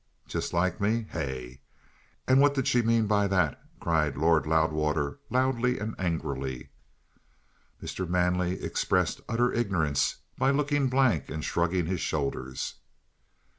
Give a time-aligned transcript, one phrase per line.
[0.27, 1.05] "Just like me?
[1.11, 1.61] Hey?
[2.27, 6.69] And what did she mean by that?" cried Lord Loudwater loudly and angrily.
[7.83, 8.09] Mr.
[8.09, 12.77] Manley expressed utter ignorance by looking blank and shrugging his shoulders.